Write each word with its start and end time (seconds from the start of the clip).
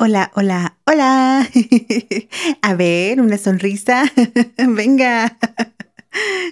Hola, 0.00 0.30
hola, 0.36 0.78
hola. 0.86 1.50
A 2.62 2.74
ver, 2.74 3.20
una 3.20 3.36
sonrisa. 3.36 4.04
Venga. 4.56 5.36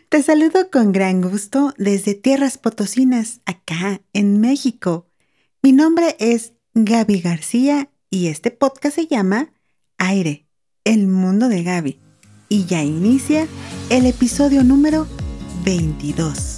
Te 0.09 0.21
saludo 0.25 0.69
con 0.69 0.91
gran 0.91 1.21
gusto 1.21 1.73
desde 1.79 2.15
Tierras 2.15 2.59
Potosinas, 2.59 3.43
acá 3.47 4.01
en 4.13 4.41
México. 4.41 5.07
Mi 5.63 5.71
nombre 5.71 6.17
es 6.19 6.55
Gaby 6.75 7.21
García 7.21 7.89
y 8.11 8.27
este 8.27 8.51
podcast 8.51 8.97
se 8.97 9.07
llama 9.07 9.53
Aire, 9.97 10.49
el 10.83 11.07
mundo 11.07 11.49
de 11.49 11.63
Gaby. 11.63 12.01
Y 12.49 12.65
ya 12.65 12.83
inicia 12.83 13.47
el 13.91 14.07
episodio 14.07 14.65
número 14.65 15.07
22. 15.65 16.56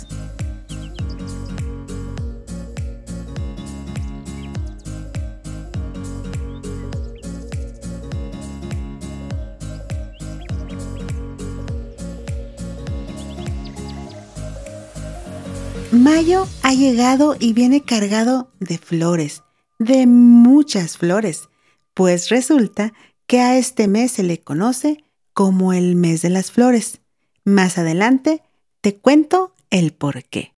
Mayo 16.08 16.48
ha 16.62 16.72
llegado 16.72 17.36
y 17.38 17.52
viene 17.52 17.82
cargado 17.82 18.50
de 18.60 18.78
flores, 18.78 19.42
de 19.78 20.06
muchas 20.06 20.96
flores, 20.96 21.50
pues 21.92 22.30
resulta 22.30 22.94
que 23.26 23.40
a 23.40 23.58
este 23.58 23.88
mes 23.88 24.12
se 24.12 24.22
le 24.22 24.40
conoce 24.40 25.04
como 25.34 25.74
el 25.74 25.96
mes 25.96 26.22
de 26.22 26.30
las 26.30 26.50
flores. 26.50 27.02
Más 27.44 27.76
adelante 27.76 28.42
te 28.80 28.96
cuento 28.96 29.54
el 29.68 29.92
por 29.92 30.24
qué. 30.24 30.54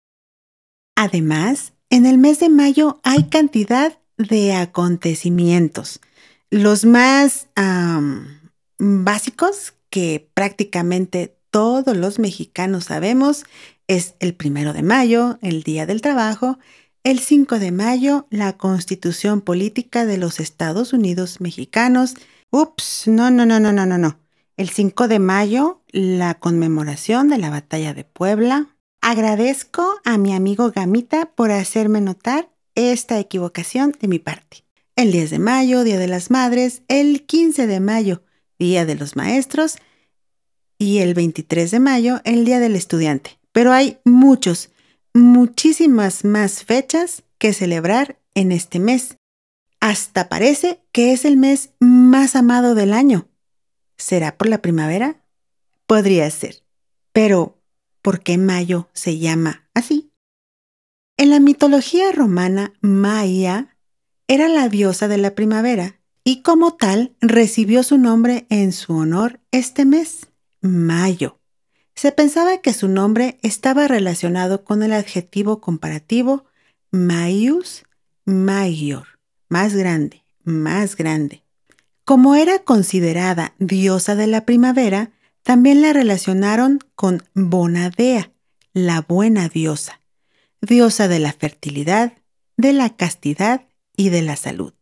Además, 0.95 1.73
en 1.91 2.07
el 2.07 2.17
mes 2.17 2.39
de 2.39 2.49
mayo 2.49 3.01
hay 3.03 3.25
cantidad 3.25 3.99
de 4.19 4.55
acontecimientos. 4.55 6.01
Los 6.51 6.85
más 6.85 7.49
básicos 8.79 9.75
que 9.91 10.31
prácticamente 10.33 11.37
todos 11.51 11.97
los 11.97 12.21
mexicanos 12.21 12.85
sabemos 12.85 13.45
es 13.91 14.15
el 14.21 14.35
primero 14.35 14.73
de 14.73 14.85
mayo, 14.85 15.41
el 15.43 15.65
Día 15.65 15.85
del 15.85 16.01
Trabajo, 16.01 16.61
el 17.03 17.19
5 17.19 17.59
de 17.59 17.73
mayo, 17.73 18.29
la 18.31 18.57
Constitución 18.57 19.41
Política 19.41 20.07
de 20.07 20.17
los 20.17 20.39
Estados 20.39 20.93
Unidos 20.93 21.41
Mexicanos. 21.41 22.15
Ups, 22.51 23.09
no, 23.09 23.33
no, 23.33 23.47
no, 23.47 23.59
no, 23.59 23.73
no, 23.73 23.87
no, 23.87 23.99
no. 23.99 24.21
El 24.57 24.69
5 24.69 25.09
de 25.09 25.19
mayo, 25.19 25.83
la 25.89 26.35
conmemoración 26.35 27.31
de 27.31 27.39
la 27.39 27.51
Batalla 27.51 27.93
de 27.93 28.05
Puebla. 28.05 28.69
Agradezco 29.01 29.97
a 30.05 30.19
mi 30.19 30.35
amigo 30.35 30.71
Gamita 30.71 31.27
por 31.35 31.51
hacerme 31.51 32.01
notar 32.01 32.49
esta 32.77 33.19
equivocación 33.19 33.97
de 34.01 34.07
mi 34.07 34.21
parte. 34.21 34.59
El 34.95 35.11
10 35.11 35.31
de 35.31 35.39
mayo, 35.41 35.83
Día 35.83 35.99
de 35.99 36.07
las 36.07 36.31
Madres, 36.31 36.83
el 36.87 37.27
15 37.27 37.67
de 37.67 37.81
mayo, 37.81 38.23
Día 38.57 38.87
de 38.87 38.95
los 38.95 39.17
Maestros, 39.17 39.79
y 40.79 40.99
el 40.99 41.15
23 41.15 41.73
de 41.73 41.81
mayo, 41.81 42.21
el 42.23 42.45
Día 42.45 42.61
del 42.61 42.77
Estudiante 42.77 43.40
pero 43.53 43.73
hay 43.73 43.99
muchos, 44.05 44.71
muchísimas 45.15 46.25
más 46.25 46.65
fechas 46.65 47.25
que 47.39 47.53
celebrar 47.53 48.19
en 48.35 48.53
este 48.53 48.79
mes. 48.79 49.17
Hasta 49.81 50.29
parece 50.29 50.83
que 50.93 51.13
es 51.13 51.25
el 51.25 51.37
mes 51.37 51.71
más 51.81 52.37
amado 52.37 52.75
del 52.75 52.93
año. 52.93 53.29
¿Será 53.97 54.37
por 54.37 54.49
la 54.49 54.63
primavera? 54.63 55.25
Podría 55.87 56.31
ser. 56.31 56.63
Pero, 57.13 57.59
¿por 58.03 58.23
qué 58.23 58.39
mayo 58.39 58.89
se 58.93 59.19
llama 59.19 59.69
así? 59.75 60.13
En 61.17 61.31
la 61.31 61.41
mitología 61.41 62.13
romana, 62.13 62.73
Maia 62.81 63.77
era 64.29 64.49
la 64.49 64.69
diosa 64.69 65.09
de 65.09 65.19
la 65.19 65.35
primavera 65.35 66.01
y 66.25 66.43
como 66.43 66.77
tal 66.77 67.17
recibió 67.21 67.83
su 67.83 67.99
nombre 67.99 68.47
en 68.49 68.73
su 68.73 68.95
honor 68.95 69.41
este 69.51 69.85
mes, 69.85 70.29
mayo. 70.61 71.40
Se 72.01 72.13
pensaba 72.13 72.57
que 72.63 72.73
su 72.73 72.89
nombre 72.89 73.39
estaba 73.43 73.87
relacionado 73.87 74.65
con 74.65 74.83
el 74.83 74.95
adjetivo 74.95 75.61
comparativo 75.61 76.47
maius 76.91 77.85
maior, 78.25 79.07
más 79.51 79.75
grande, 79.75 80.25
más 80.43 80.97
grande. 80.97 81.43
Como 82.07 82.37
era 82.37 82.61
considerada 82.61 83.53
diosa 83.59 84.15
de 84.15 84.29
la 84.29 84.47
primavera, 84.47 85.11
también 85.43 85.83
la 85.83 85.93
relacionaron 85.93 86.79
con 86.95 87.23
Bonadea, 87.35 88.33
la 88.73 89.03
buena 89.03 89.51
diosa, 89.51 90.01
diosa 90.63 91.07
de 91.07 91.19
la 91.19 91.35
fertilidad, 91.35 92.15
de 92.57 92.73
la 92.73 92.97
castidad 92.97 93.67
y 93.95 94.09
de 94.09 94.23
la 94.23 94.37
salud. 94.37 94.73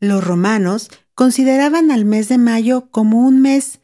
Los 0.00 0.24
romanos 0.24 0.90
consideraban 1.14 1.92
al 1.92 2.04
mes 2.04 2.28
de 2.28 2.38
mayo 2.38 2.90
como 2.90 3.20
un 3.20 3.40
mes 3.40 3.78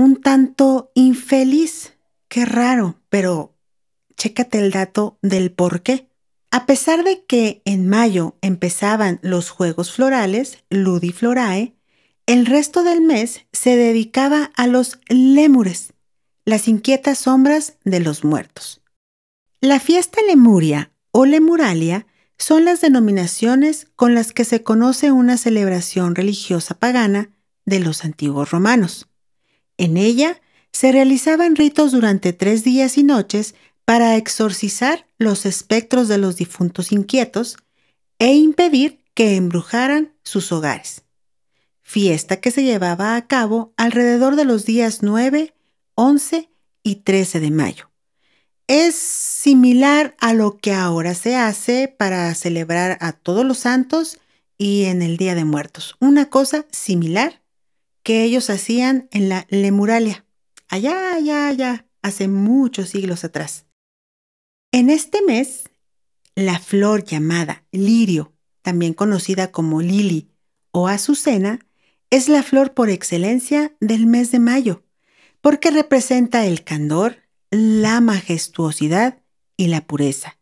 un 0.00 0.20
tanto 0.20 0.90
infeliz. 0.94 1.94
Qué 2.28 2.44
raro, 2.44 3.00
pero 3.08 3.54
chécate 4.16 4.58
el 4.58 4.70
dato 4.70 5.18
del 5.22 5.52
por 5.52 5.82
qué. 5.82 6.08
A 6.50 6.66
pesar 6.66 7.04
de 7.04 7.24
que 7.24 7.62
en 7.64 7.88
mayo 7.88 8.36
empezaban 8.40 9.20
los 9.22 9.50
juegos 9.50 9.92
florales, 9.92 10.64
Ludiflorae, 10.68 11.76
el 12.26 12.46
resto 12.46 12.82
del 12.82 13.00
mes 13.00 13.46
se 13.52 13.76
dedicaba 13.76 14.50
a 14.56 14.66
los 14.66 14.98
lémures, 15.08 15.92
las 16.44 16.68
inquietas 16.68 17.18
sombras 17.18 17.76
de 17.84 18.00
los 18.00 18.24
muertos. 18.24 18.82
La 19.60 19.80
fiesta 19.80 20.20
lemuria 20.26 20.92
o 21.12 21.26
lemuralia 21.26 22.06
son 22.38 22.64
las 22.64 22.80
denominaciones 22.80 23.88
con 23.96 24.14
las 24.14 24.32
que 24.32 24.44
se 24.44 24.62
conoce 24.62 25.12
una 25.12 25.36
celebración 25.36 26.14
religiosa 26.14 26.74
pagana 26.74 27.30
de 27.66 27.80
los 27.80 28.04
antiguos 28.04 28.50
romanos. 28.50 29.09
En 29.80 29.96
ella 29.96 30.38
se 30.72 30.92
realizaban 30.92 31.56
ritos 31.56 31.92
durante 31.92 32.34
tres 32.34 32.64
días 32.64 32.98
y 32.98 33.02
noches 33.02 33.54
para 33.86 34.16
exorcizar 34.16 35.06
los 35.16 35.46
espectros 35.46 36.06
de 36.06 36.18
los 36.18 36.36
difuntos 36.36 36.92
inquietos 36.92 37.56
e 38.18 38.34
impedir 38.34 39.00
que 39.14 39.36
embrujaran 39.36 40.12
sus 40.22 40.52
hogares. 40.52 41.04
Fiesta 41.80 42.42
que 42.42 42.50
se 42.50 42.62
llevaba 42.62 43.16
a 43.16 43.26
cabo 43.26 43.72
alrededor 43.78 44.36
de 44.36 44.44
los 44.44 44.66
días 44.66 44.98
9, 45.00 45.54
11 45.94 46.50
y 46.82 46.96
13 46.96 47.40
de 47.40 47.50
mayo. 47.50 47.90
Es 48.66 48.96
similar 48.96 50.14
a 50.20 50.34
lo 50.34 50.58
que 50.58 50.74
ahora 50.74 51.14
se 51.14 51.36
hace 51.36 51.88
para 51.88 52.34
celebrar 52.34 52.98
a 53.00 53.12
todos 53.12 53.46
los 53.46 53.60
santos 53.60 54.18
y 54.58 54.84
en 54.84 55.00
el 55.00 55.16
Día 55.16 55.34
de 55.34 55.46
Muertos. 55.46 55.96
Una 56.00 56.28
cosa 56.28 56.66
similar 56.70 57.40
que 58.02 58.24
ellos 58.24 58.50
hacían 58.50 59.08
en 59.10 59.28
la 59.28 59.46
Lemuralia, 59.50 60.24
allá, 60.68 61.14
allá, 61.14 61.48
allá, 61.48 61.86
hace 62.02 62.28
muchos 62.28 62.90
siglos 62.90 63.24
atrás. 63.24 63.66
En 64.72 64.88
este 64.90 65.22
mes, 65.22 65.64
la 66.34 66.58
flor 66.58 67.04
llamada 67.04 67.64
lirio, 67.72 68.32
también 68.62 68.94
conocida 68.94 69.50
como 69.50 69.82
lili 69.82 70.30
o 70.70 70.88
azucena, 70.88 71.58
es 72.10 72.28
la 72.28 72.42
flor 72.42 72.74
por 72.74 72.90
excelencia 72.90 73.74
del 73.80 74.06
mes 74.06 74.30
de 74.30 74.38
mayo, 74.38 74.84
porque 75.40 75.70
representa 75.70 76.46
el 76.46 76.64
candor, 76.64 77.18
la 77.50 78.00
majestuosidad 78.00 79.22
y 79.56 79.68
la 79.68 79.86
pureza. 79.86 80.38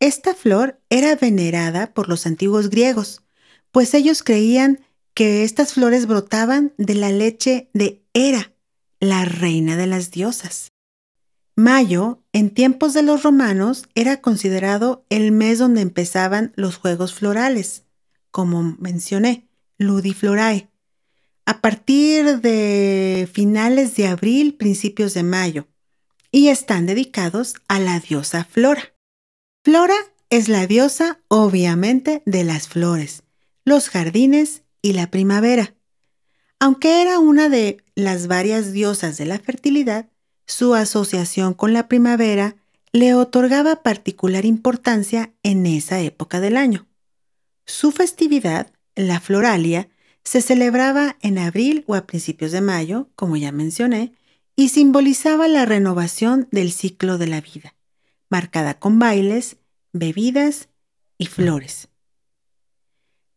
Esta 0.00 0.34
flor 0.34 0.80
era 0.90 1.14
venerada 1.16 1.94
por 1.94 2.08
los 2.08 2.26
antiguos 2.26 2.68
griegos, 2.70 3.22
pues 3.70 3.94
ellos 3.94 4.22
creían 4.22 4.80
que 5.14 5.44
estas 5.44 5.72
flores 5.72 6.06
brotaban 6.06 6.74
de 6.76 6.94
la 6.94 7.10
leche 7.10 7.70
de 7.72 8.02
Hera, 8.12 8.52
la 9.00 9.24
reina 9.24 9.76
de 9.76 9.86
las 9.86 10.10
diosas. 10.10 10.72
Mayo, 11.56 12.20
en 12.32 12.50
tiempos 12.50 12.94
de 12.94 13.02
los 13.02 13.22
romanos, 13.22 13.84
era 13.94 14.20
considerado 14.20 15.06
el 15.08 15.30
mes 15.30 15.60
donde 15.60 15.82
empezaban 15.82 16.52
los 16.56 16.76
juegos 16.76 17.14
florales, 17.14 17.84
como 18.32 18.76
mencioné, 18.80 19.48
Ludiflorae, 19.78 20.68
a 21.46 21.60
partir 21.60 22.40
de 22.40 23.28
finales 23.32 23.94
de 23.94 24.08
abril, 24.08 24.54
principios 24.54 25.14
de 25.14 25.22
mayo, 25.22 25.68
y 26.32 26.48
están 26.48 26.86
dedicados 26.86 27.54
a 27.68 27.78
la 27.78 28.00
diosa 28.00 28.44
Flora. 28.44 28.92
Flora 29.62 29.94
es 30.30 30.48
la 30.48 30.66
diosa, 30.66 31.20
obviamente, 31.28 32.22
de 32.26 32.42
las 32.42 32.66
flores, 32.66 33.22
los 33.64 33.88
jardines 33.88 34.63
y 34.84 34.92
la 34.92 35.10
primavera. 35.10 35.74
Aunque 36.60 37.00
era 37.00 37.18
una 37.18 37.48
de 37.48 37.78
las 37.94 38.26
varias 38.26 38.70
diosas 38.70 39.16
de 39.16 39.24
la 39.24 39.38
fertilidad, 39.38 40.10
su 40.46 40.74
asociación 40.74 41.54
con 41.54 41.72
la 41.72 41.88
primavera 41.88 42.56
le 42.92 43.14
otorgaba 43.14 43.82
particular 43.82 44.44
importancia 44.44 45.32
en 45.42 45.64
esa 45.64 46.00
época 46.00 46.38
del 46.38 46.58
año. 46.58 46.86
Su 47.64 47.92
festividad, 47.92 48.70
la 48.94 49.20
Floralia, 49.20 49.88
se 50.22 50.42
celebraba 50.42 51.16
en 51.22 51.38
abril 51.38 51.84
o 51.86 51.94
a 51.94 52.06
principios 52.06 52.52
de 52.52 52.60
mayo, 52.60 53.08
como 53.16 53.38
ya 53.38 53.52
mencioné, 53.52 54.12
y 54.54 54.68
simbolizaba 54.68 55.48
la 55.48 55.64
renovación 55.64 56.46
del 56.50 56.72
ciclo 56.72 57.16
de 57.16 57.28
la 57.28 57.40
vida, 57.40 57.74
marcada 58.28 58.78
con 58.78 58.98
bailes, 58.98 59.56
bebidas 59.94 60.68
y 61.16 61.24
flores. 61.24 61.88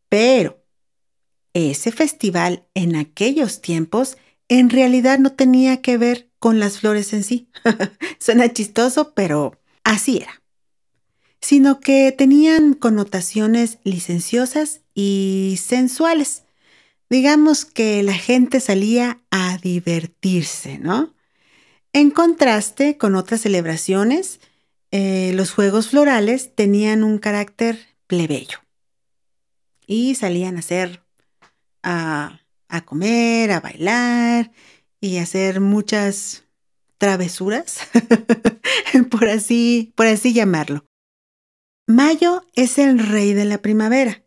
Pero 0.09 0.66
ese 1.57 1.91
festival 1.91 2.67
en 2.73 2.95
aquellos 2.95 3.61
tiempos 3.61 4.17
en 4.49 4.69
realidad 4.69 5.19
no 5.19 5.33
tenía 5.33 5.81
que 5.81 5.97
ver 5.97 6.29
con 6.39 6.59
las 6.59 6.79
flores 6.79 7.13
en 7.13 7.23
sí. 7.23 7.49
Suena 8.19 8.51
chistoso, 8.51 9.13
pero 9.13 9.59
así 9.83 10.17
era. 10.17 10.41
Sino 11.41 11.79
que 11.79 12.11
tenían 12.11 12.73
connotaciones 12.73 13.79
licenciosas 13.83 14.81
y 14.93 15.59
sensuales. 15.61 16.43
Digamos 17.09 17.65
que 17.65 18.03
la 18.03 18.13
gente 18.13 18.59
salía 18.59 19.21
a 19.31 19.57
divertirse, 19.57 20.77
¿no? 20.77 21.13
En 21.93 22.11
contraste 22.11 22.97
con 22.97 23.15
otras 23.15 23.41
celebraciones, 23.41 24.39
eh, 24.91 25.31
los 25.33 25.51
juegos 25.51 25.89
florales 25.89 26.53
tenían 26.55 27.03
un 27.03 27.17
carácter 27.17 27.79
plebeyo 28.07 28.59
y 29.85 30.15
salían 30.15 30.57
a 30.57 30.59
hacer, 30.59 31.01
a, 31.83 32.39
comer, 32.85 33.51
a 33.51 33.59
bailar 33.59 34.51
y 34.99 35.17
hacer 35.17 35.61
muchas 35.61 36.43
travesuras, 36.97 37.79
por 39.11 39.29
así, 39.29 39.93
por 39.95 40.07
así 40.07 40.33
llamarlo. 40.33 40.85
Mayo 41.87 42.45
es 42.53 42.77
el 42.79 42.99
rey 42.99 43.33
de 43.33 43.45
la 43.45 43.61
primavera. 43.61 44.23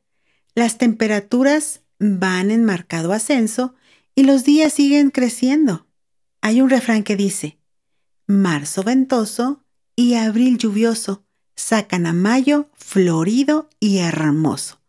Las 0.55 0.79
temperaturas 0.79 1.82
van 1.99 2.50
en 2.50 2.64
marcado 2.64 3.12
ascenso 3.12 3.75
y 4.14 4.25
los 4.25 4.44
días 4.44 4.73
siguen 4.73 5.11
creciendo. 5.11 5.87
Hay 6.41 6.62
un 6.62 6.70
refrán 6.70 7.03
que 7.03 7.17
dice, 7.17 7.58
marzo 8.26 8.82
ventoso 8.82 9.64
y 9.94 10.14
abril 10.14 10.56
lluvioso 10.56 11.25
sacan 11.55 12.06
a 12.06 12.12
mayo 12.12 12.70
florido 12.75 13.69
y 13.79 13.99
hermoso, 13.99 14.80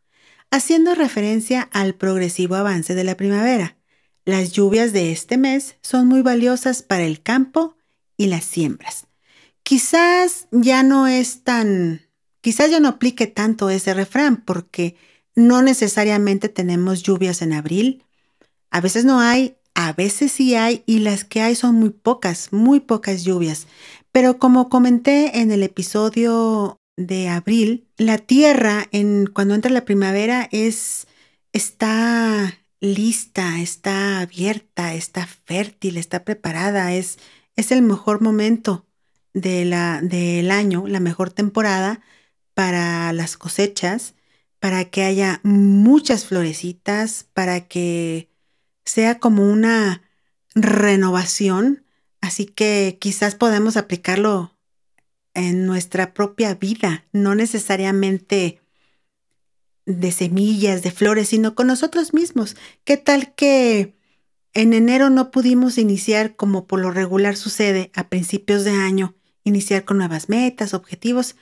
haciendo 0.52 0.94
referencia 0.94 1.62
al 1.72 1.96
progresivo 1.96 2.56
avance 2.56 2.94
de 2.94 3.04
la 3.04 3.16
primavera. 3.16 3.78
Las 4.26 4.52
lluvias 4.52 4.94
de 4.94 5.12
este 5.12 5.38
mes 5.38 5.78
son 5.82 6.08
muy 6.08 6.22
valiosas 6.22 6.84
para 6.84 7.04
el 7.04 7.22
campo 7.24 7.76
y 8.18 8.28
las 8.28 8.44
siembras. 8.44 9.08
Quizás 9.64 10.48
ya 10.52 10.84
no 10.84 11.08
es 11.08 11.44
tan, 11.44 12.02
quizás 12.42 12.70
ya 12.70 12.80
no 12.80 12.90
aplique 12.90 13.28
tanto 13.28 13.70
ese 13.70 13.94
refrán 13.94 14.44
porque 14.46 14.96
no 15.36 15.62
necesariamente 15.62 16.50
tenemos 16.50 17.02
lluvias 17.02 17.42
en 17.42 17.54
abril. 17.54 18.04
A 18.70 18.82
veces 18.82 19.06
no 19.06 19.22
hay, 19.22 19.56
a 19.74 19.94
veces 19.94 20.34
sí 20.34 20.56
hay 20.56 20.84
y 20.86 21.00
las 21.00 21.24
que 21.24 21.42
hay 21.42 21.56
son 21.56 21.76
muy 21.76 21.90
pocas, 21.90 22.52
muy 22.52 22.82
pocas 22.82 23.24
lluvias. 23.24 23.68
Pero 24.12 24.38
como 24.38 24.70
comenté 24.70 25.40
en 25.40 25.52
el 25.52 25.64
episodio 25.64 26.80
de 26.98 27.30
abril, 27.30 27.88
la 28.02 28.18
tierra 28.18 28.88
en 28.92 29.28
cuando 29.28 29.54
entra 29.54 29.70
la 29.72 29.86
primavera 29.86 30.50
es 30.52 31.08
está 31.54 32.58
lista, 32.80 33.62
está 33.62 34.22
abierta, 34.22 34.96
está 34.96 35.28
fértil, 35.28 35.98
está 35.98 36.24
preparada, 36.24 36.94
es, 36.94 37.20
el 37.70 37.84
mejor 37.84 38.22
momento 38.22 38.88
de 39.36 39.66
la, 39.66 40.02
del 40.02 40.50
año, 40.50 40.88
la 40.88 41.00
mejor 41.00 41.32
temporada 41.32 42.02
para 42.56 43.14
las 43.14 43.38
cosechas, 43.38 44.16
para 44.60 44.86
que 44.86 45.04
haya 45.04 45.40
muchas 45.44 46.26
florecitas, 46.26 47.28
para 47.34 47.68
que 47.68 48.32
sea 48.84 49.20
como 49.20 49.48
una 49.52 50.02
renovación. 50.56 51.86
Así 52.20 52.48
que 52.48 52.98
quizás 53.00 53.36
podemos 53.36 53.78
aplicarlo 53.78 54.58
en 55.34 55.66
nuestra 55.66 56.14
propia 56.14 56.56
vida, 56.56 57.06
no 57.12 57.36
necesariamente 57.36 58.62
de 59.86 60.12
semillas, 60.12 60.84
de 60.84 60.92
flores, 60.92 61.30
sino 61.30 61.56
con 61.56 61.68
nosotros 61.68 62.14
mismos. 62.14 62.56
¿Qué 62.84 62.98
tal 62.98 63.34
que 63.36 63.96
en 64.54 64.74
enero 64.74 65.10
no 65.10 65.32
pudimos 65.32 65.78
iniciar 65.78 66.36
como 66.36 66.68
por 66.68 66.80
lo 66.80 66.92
regular 66.92 67.36
sucede 67.36 67.92
a 67.96 68.10
principios 68.10 68.64
de 68.64 68.72
año, 68.72 69.16
iniciar 69.44 69.86
con 69.86 69.98
nuevas 69.98 70.30
metas, 70.30 70.74
objetivos? 70.74 71.36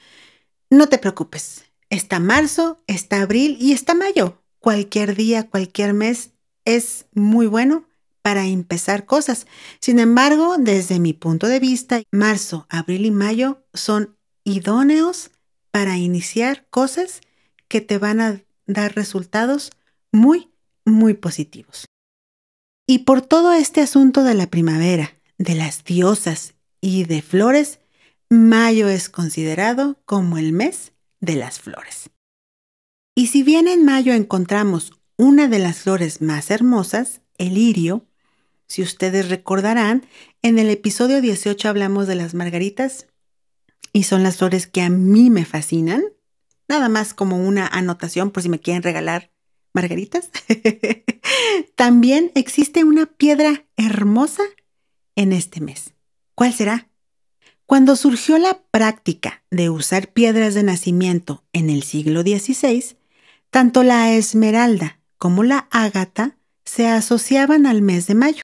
No 0.69 0.87
te 0.87 0.97
preocupes, 0.97 1.65
está 1.89 2.19
marzo, 2.19 2.81
está 2.87 3.21
abril 3.21 3.57
y 3.59 3.73
está 3.73 3.93
mayo. 3.93 4.41
Cualquier 4.59 5.15
día, 5.15 5.49
cualquier 5.49 5.93
mes 5.93 6.31
es 6.65 7.05
muy 7.13 7.47
bueno 7.47 7.85
para 8.21 8.45
empezar 8.45 9.05
cosas. 9.05 9.47
Sin 9.79 9.99
embargo, 9.99 10.57
desde 10.59 10.99
mi 10.99 11.13
punto 11.13 11.47
de 11.47 11.59
vista, 11.59 12.01
marzo, 12.11 12.67
abril 12.69 13.05
y 13.05 13.11
mayo 13.11 13.63
son 13.79 14.15
idóneos 14.43 15.31
para 15.71 15.97
iniciar 15.97 16.65
cosas 16.69 17.21
que 17.67 17.81
te 17.81 17.97
van 17.97 18.21
a 18.21 18.41
dar 18.65 18.95
resultados 18.95 19.71
muy, 20.11 20.49
muy 20.85 21.13
positivos. 21.13 21.85
Y 22.87 22.99
por 22.99 23.21
todo 23.21 23.53
este 23.53 23.81
asunto 23.81 24.23
de 24.23 24.33
la 24.33 24.47
primavera, 24.47 25.13
de 25.37 25.55
las 25.55 25.83
diosas 25.83 26.55
y 26.81 27.03
de 27.03 27.21
flores, 27.21 27.79
mayo 28.29 28.87
es 28.89 29.09
considerado 29.09 29.99
como 30.05 30.37
el 30.37 30.53
mes 30.53 30.93
de 31.19 31.35
las 31.35 31.59
flores. 31.59 32.09
Y 33.15 33.27
si 33.27 33.43
bien 33.43 33.67
en 33.67 33.85
mayo 33.85 34.13
encontramos 34.13 34.93
una 35.17 35.47
de 35.47 35.59
las 35.59 35.81
flores 35.81 36.21
más 36.21 36.49
hermosas, 36.49 37.21
el 37.37 37.55
lirio, 37.55 38.05
si 38.67 38.81
ustedes 38.81 39.29
recordarán, 39.29 40.05
en 40.41 40.57
el 40.59 40.69
episodio 40.69 41.21
18 41.21 41.67
hablamos 41.69 42.07
de 42.07 42.15
las 42.15 42.33
margaritas 42.33 43.07
y 43.93 44.03
son 44.03 44.23
las 44.23 44.37
flores 44.37 44.67
que 44.67 44.81
a 44.81 44.89
mí 44.89 45.29
me 45.29 45.45
fascinan. 45.45 46.03
Nada 46.67 46.89
más 46.89 47.13
como 47.13 47.37
una 47.37 47.67
anotación 47.67 48.31
por 48.31 48.43
si 48.43 48.49
me 48.49 48.59
quieren 48.59 48.83
regalar 48.83 49.31
margaritas. 49.73 50.29
También 51.75 52.31
existe 52.35 52.83
una 52.83 53.05
piedra 53.05 53.65
hermosa 53.77 54.43
en 55.15 55.33
este 55.33 55.61
mes. 55.61 55.93
¿Cuál 56.35 56.53
será? 56.53 56.89
Cuando 57.65 57.95
surgió 57.95 58.37
la 58.37 58.61
práctica 58.71 59.43
de 59.51 59.69
usar 59.69 60.11
piedras 60.11 60.53
de 60.55 60.63
nacimiento 60.63 61.43
en 61.53 61.69
el 61.69 61.83
siglo 61.83 62.21
XVI, 62.21 62.97
tanto 63.49 63.83
la 63.83 64.11
esmeralda 64.13 64.99
como 65.17 65.43
la 65.43 65.67
ágata 65.69 66.37
se 66.65 66.87
asociaban 66.87 67.65
al 67.65 67.81
mes 67.81 68.07
de 68.07 68.15
mayo. 68.15 68.41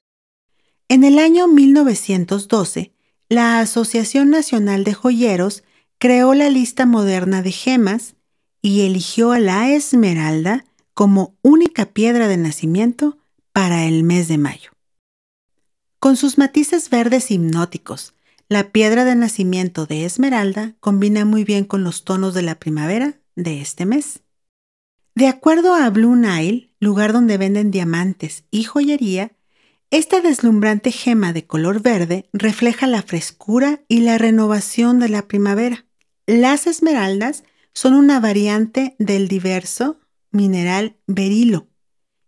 En 0.88 1.02
el 1.02 1.18
año 1.18 1.48
1912, 1.48 2.92
la 3.28 3.60
Asociación 3.60 4.30
Nacional 4.30 4.84
de 4.84 4.94
Joyeros 4.94 5.64
creó 5.98 6.34
la 6.34 6.48
lista 6.48 6.86
moderna 6.86 7.42
de 7.42 7.52
gemas 7.52 8.14
y 8.62 8.82
eligió 8.82 9.32
a 9.32 9.40
la 9.40 9.70
esmeralda 9.70 10.64
como 10.94 11.34
única 11.42 11.86
piedra 11.86 12.28
de 12.28 12.36
nacimiento 12.36 13.18
para 13.52 13.84
el 13.84 14.02
mes 14.02 14.28
de 14.28 14.38
mayo. 14.38 14.70
Con 15.98 16.16
sus 16.16 16.38
matices 16.38 16.88
verdes 16.90 17.30
hipnóticos, 17.30 18.14
la 18.48 18.70
piedra 18.70 19.04
de 19.04 19.16
nacimiento 19.16 19.86
de 19.86 20.04
esmeralda 20.04 20.74
combina 20.78 21.24
muy 21.24 21.42
bien 21.42 21.64
con 21.64 21.82
los 21.82 22.04
tonos 22.04 22.32
de 22.34 22.42
la 22.42 22.54
primavera 22.56 23.18
de 23.34 23.60
este 23.60 23.86
mes. 23.86 24.20
De 25.16 25.26
acuerdo 25.26 25.74
a 25.74 25.88
Blue 25.90 26.14
Nile, 26.14 26.70
lugar 26.78 27.12
donde 27.12 27.38
venden 27.38 27.70
diamantes 27.70 28.44
y 28.50 28.64
joyería, 28.64 29.32
esta 29.90 30.20
deslumbrante 30.20 30.90
gema 30.90 31.32
de 31.32 31.46
color 31.46 31.80
verde 31.80 32.28
refleja 32.32 32.86
la 32.86 33.02
frescura 33.02 33.82
y 33.88 34.00
la 34.00 34.18
renovación 34.18 34.98
de 34.98 35.08
la 35.08 35.28
primavera. 35.28 35.86
Las 36.26 36.66
esmeraldas 36.66 37.44
son 37.72 37.94
una 37.94 38.18
variante 38.18 38.96
del 38.98 39.28
diverso 39.28 40.00
mineral 40.32 40.96
berilo 41.06 41.68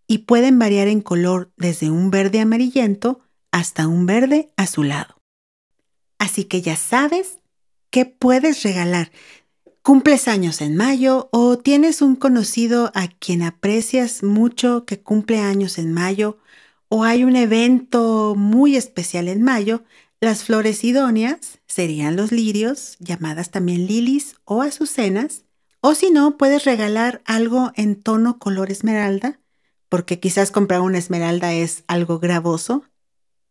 y 0.07 0.19
pueden 0.19 0.59
variar 0.59 0.89
en 0.89 1.01
color 1.01 1.53
desde 1.57 1.91
un 1.91 2.11
verde 2.11 2.41
amarillento 2.41 3.21
hasta 3.51 3.89
un 3.89 4.07
verde 4.07 4.53
azulado. 4.57 5.17
Así 6.19 6.45
que 6.45 6.63
ya 6.63 6.77
sabes 6.77 7.39
qué 7.91 8.05
puedes 8.07 8.63
regalar. 8.63 9.11
¿Cumples 9.83 10.29
años 10.29 10.61
en 10.61 10.77
mayo 10.77 11.29
o 11.33 11.59
tienes 11.59 12.03
un 12.03 12.15
conocido 12.15 12.93
a 12.95 13.09
quien 13.09 13.43
aprecias 13.43 14.23
mucho 14.23 14.85
que 14.85 15.01
cumple 15.01 15.39
años 15.41 15.79
en 15.79 15.93
mayo 15.93 16.39
o 16.89 17.05
hay 17.05 17.25
un 17.25 17.37
evento 17.37 18.35
muy 18.37 18.77
especial 18.77 19.29
en 19.29 19.43
mayo, 19.43 19.85
las 20.21 20.45
flores 20.45 20.83
idóneas 20.85 21.61
serían 21.67 22.17
los 22.17 22.33
lirios, 22.33 22.97
llamadas 22.99 23.51
también 23.51 23.87
lilis 23.87 24.37
o 24.45 24.63
azucenas, 24.63 25.45
o 25.81 25.95
si 25.95 26.11
no, 26.11 26.37
puedes 26.37 26.65
regalar 26.65 27.23
algo 27.25 27.73
en 27.77 28.03
tono 28.03 28.39
color 28.39 28.73
esmeralda, 28.73 29.39
porque 29.89 30.19
quizás 30.19 30.51
comprar 30.51 30.81
una 30.81 30.99
esmeralda 30.99 31.53
es 31.53 31.85
algo 31.87 32.19
gravoso, 32.19 32.85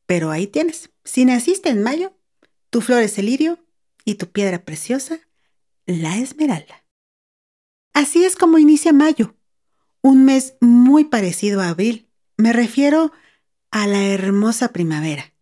pero 0.06 0.32
ahí 0.32 0.48
tienes. 0.48 0.90
Si 1.06 1.24
naciste 1.24 1.70
en 1.70 1.84
mayo, 1.84 2.14
tu 2.70 2.82
flor 2.82 3.02
es 3.02 3.18
el 3.18 3.28
lirio 3.28 3.60
y 4.04 4.16
tu 4.16 4.28
piedra 4.28 4.66
preciosa, 4.66 5.20
la 5.86 6.18
esmeralda. 6.18 6.84
Así 7.94 8.24
es 8.26 8.36
como 8.36 8.58
inicia 8.58 8.92
mayo, 8.92 9.36
un 10.02 10.26
mes 10.26 10.56
muy 10.60 11.06
parecido 11.06 11.62
a 11.62 11.70
abril. 11.70 12.10
Me 12.36 12.52
refiero 12.54 13.12
a 13.72 13.88
la 13.88 14.04
hermosa 14.06 14.70
primavera, 14.70 15.34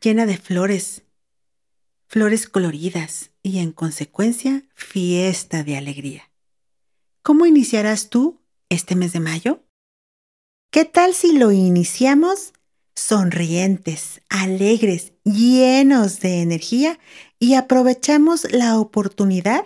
llena 0.00 0.26
de 0.26 0.36
flores, 0.36 1.02
flores 2.06 2.48
coloridas 2.48 3.30
y 3.42 3.58
en 3.58 3.72
consecuencia 3.72 4.64
fiesta 4.74 5.62
de 5.62 5.76
alegría. 5.76 6.30
¿Cómo 7.22 7.46
iniciarás 7.46 8.08
tú 8.08 8.40
este 8.68 8.94
mes 8.94 9.12
de 9.12 9.20
mayo? 9.20 9.62
¿Qué 10.70 10.84
tal 10.84 11.14
si 11.14 11.36
lo 11.36 11.52
iniciamos 11.52 12.52
sonrientes, 12.94 14.20
alegres, 14.28 15.12
llenos 15.24 16.20
de 16.20 16.42
energía 16.42 16.98
y 17.38 17.54
aprovechamos 17.54 18.50
la 18.50 18.78
oportunidad 18.78 19.64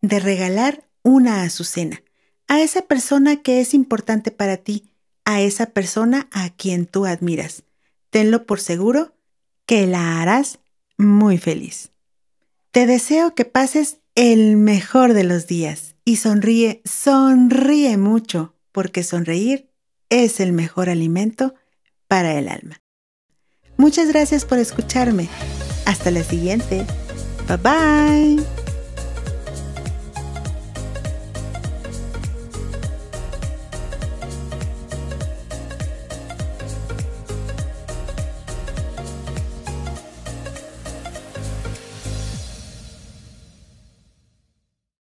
de 0.00 0.18
regalar 0.18 0.88
una 1.02 1.42
azucena 1.42 2.02
a 2.48 2.60
esa 2.60 2.82
persona 2.82 3.40
que 3.40 3.60
es 3.60 3.72
importante 3.72 4.30
para 4.30 4.56
ti, 4.56 4.91
a 5.24 5.40
esa 5.40 5.66
persona 5.66 6.28
a 6.32 6.50
quien 6.50 6.86
tú 6.86 7.06
admiras? 7.06 7.64
Tenlo 8.10 8.46
por 8.46 8.60
seguro 8.60 9.14
que 9.66 9.86
la 9.86 10.20
harás 10.20 10.58
muy 10.98 11.38
feliz. 11.38 11.90
Te 12.70 12.86
deseo 12.86 13.34
que 13.34 13.44
pases 13.44 13.98
el 14.14 14.56
mejor 14.56 15.14
de 15.14 15.24
los 15.24 15.46
días 15.46 15.96
y 16.04 16.16
sonríe, 16.16 16.82
sonríe 16.84 17.96
mucho, 17.96 18.54
porque 18.72 19.02
sonreír 19.02 19.70
es 20.10 20.40
el 20.40 20.52
mejor 20.52 20.90
alimento 20.90 21.54
para 22.08 22.38
el 22.38 22.48
alma. 22.48 22.80
Muchas 23.76 24.08
gracias 24.08 24.44
por 24.44 24.58
escucharme. 24.58 25.28
Hasta 25.86 26.10
la 26.10 26.22
siguiente. 26.22 26.86
Bye 27.48 27.56
bye. 27.56 28.61